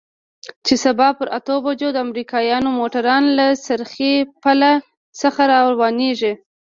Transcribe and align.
چې 0.65 0.73
سبا 0.85 1.07
پر 1.17 1.27
اتو 1.37 1.55
بجو 1.65 1.89
د 1.93 1.97
امريکايانو 2.05 2.69
موټران 2.79 3.23
له 3.37 3.45
څرخي 3.65 4.13
پله 4.43 4.71
څخه 5.21 5.41
روانېږي. 5.51 6.33